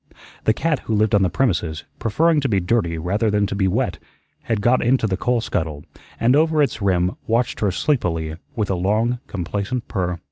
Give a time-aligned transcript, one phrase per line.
[0.45, 3.67] The cat who lived on the premises, preferring to be dirty rather than to be
[3.67, 3.99] wet,
[4.45, 5.83] had got into the coal scuttle,
[6.19, 10.17] and over its rim watched her sleepily with a long, complacent purr.